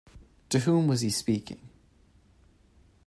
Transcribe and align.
To 0.49 0.57
whom 0.57 0.87
was 0.87 1.01
he 1.01 1.11
speaking? 1.11 1.59